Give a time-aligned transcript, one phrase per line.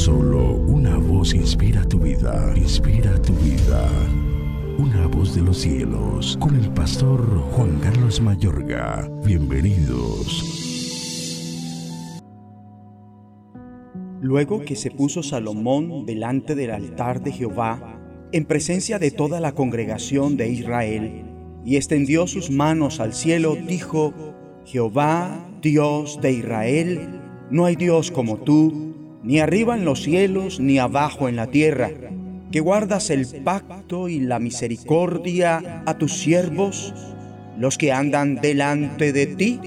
[0.00, 3.86] Solo una voz inspira tu vida, inspira tu vida.
[4.78, 7.20] Una voz de los cielos, con el pastor
[7.52, 9.10] Juan Carlos Mayorga.
[9.26, 10.42] Bienvenidos.
[14.22, 18.00] Luego que se puso Salomón delante del altar de Jehová,
[18.32, 21.26] en presencia de toda la congregación de Israel,
[21.62, 24.14] y extendió sus manos al cielo, dijo,
[24.64, 27.20] Jehová, Dios de Israel,
[27.50, 28.89] no hay Dios como tú,
[29.22, 31.90] ni arriba en los cielos, ni abajo en la tierra,
[32.50, 36.94] que guardas el pacto y la misericordia a tus siervos,
[37.58, 39.60] los que andan delante de ti,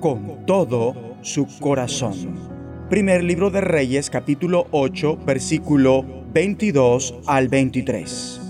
[0.00, 2.54] con todo su corazón.
[2.88, 8.40] Primer libro de Reyes, capítulo 8, versículo 22 al 23.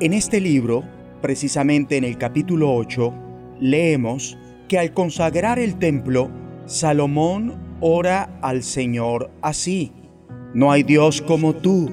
[0.00, 0.84] En este libro,
[1.20, 3.12] precisamente en el capítulo 8,
[3.60, 6.30] leemos que al consagrar el templo,
[6.66, 9.92] Salomón ora al Señor así.
[10.54, 11.90] No hay Dios como tú.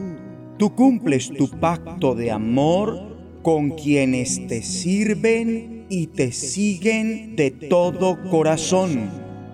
[0.57, 8.17] Tú cumples tu pacto de amor con quienes te sirven y te siguen de todo
[8.29, 9.09] corazón.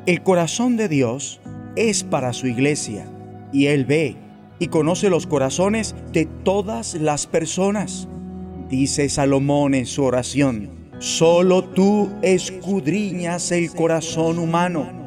[0.05, 1.41] El corazón de Dios
[1.75, 3.11] es para su iglesia
[3.51, 4.15] y Él ve
[4.59, 8.07] y conoce los corazones de todas las personas.
[8.69, 14.98] Dice Salomón en su oración, solo tú escudriñas el corazón humano.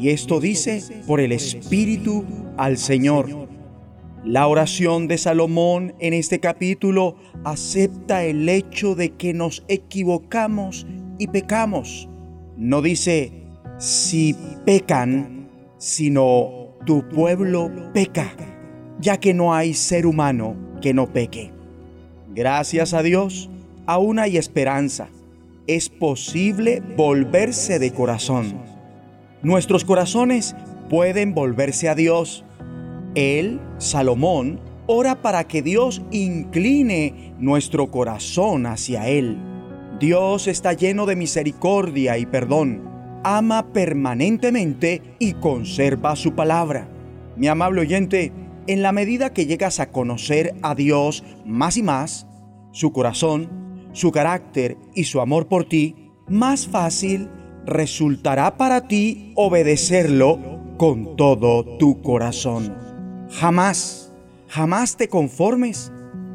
[0.00, 2.24] Y esto dice por el Espíritu
[2.56, 3.48] al Señor.
[4.24, 10.86] La oración de Salomón en este capítulo acepta el hecho de que nos equivocamos
[11.18, 12.08] y pecamos.
[12.56, 13.30] No dice
[13.76, 14.34] si
[14.64, 18.32] pecan, sino tu pueblo peca,
[19.00, 21.52] ya que no hay ser humano que no peque.
[22.34, 23.50] Gracias a Dios,
[23.84, 25.10] aún hay esperanza.
[25.66, 28.79] Es posible volverse de corazón.
[29.42, 30.54] Nuestros corazones
[30.88, 32.44] pueden volverse a Dios.
[33.14, 39.38] Él, Salomón, ora para que Dios incline nuestro corazón hacia Él.
[39.98, 42.90] Dios está lleno de misericordia y perdón
[43.22, 46.88] ama permanentemente y conserva su palabra.
[47.36, 48.32] Mi amable oyente,
[48.66, 52.26] en la medida que llegas a conocer a Dios más y más,
[52.72, 57.28] su corazón, su carácter y su amor por ti, más fácil
[57.70, 60.38] resultará para ti obedecerlo
[60.76, 62.74] con todo tu corazón.
[63.30, 64.12] Jamás,
[64.48, 65.92] jamás te conformes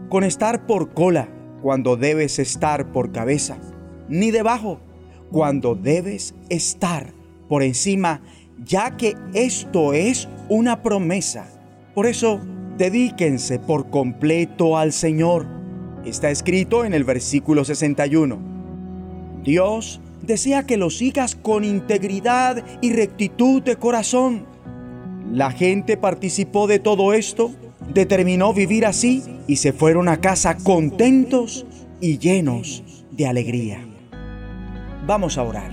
[0.09, 1.27] con estar por cola
[1.61, 3.57] cuando debes estar por cabeza,
[4.07, 4.79] ni debajo
[5.31, 7.13] cuando debes estar
[7.49, 8.21] por encima,
[8.63, 11.47] ya que esto es una promesa.
[11.93, 12.39] Por eso,
[12.77, 15.47] dedíquense por completo al Señor.
[16.05, 18.37] Está escrito en el versículo 61.
[19.43, 24.45] Dios desea que lo sigas con integridad y rectitud de corazón.
[25.31, 27.51] La gente participó de todo esto,
[27.93, 31.65] determinó vivir así y se fueron a casa contentos
[32.01, 33.79] y llenos de alegría.
[35.05, 35.71] Vamos a orar.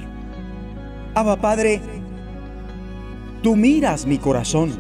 [1.14, 1.80] Abba Padre,
[3.42, 4.72] tú miras mi corazón,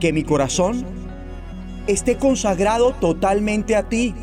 [0.00, 0.84] que mi corazón
[1.86, 4.14] esté consagrado totalmente a ti.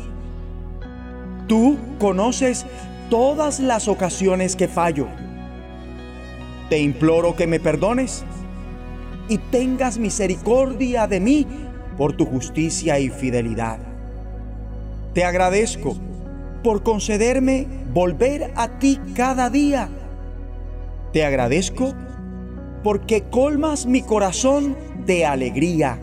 [1.48, 2.66] Tú conoces
[3.10, 5.08] todas las ocasiones que fallo.
[6.68, 8.24] Te imploro que me perdones
[9.28, 11.46] y tengas misericordia de mí
[11.96, 13.78] por tu justicia y fidelidad.
[15.12, 15.96] Te agradezco
[16.62, 19.88] por concederme volver a ti cada día.
[21.12, 21.94] Te agradezco
[22.82, 24.76] porque colmas mi corazón
[25.06, 25.98] de alegría.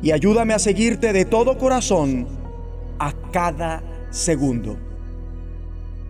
[0.00, 2.26] Y ayúdame a seguirte de todo corazón
[2.98, 4.76] a cada segundo.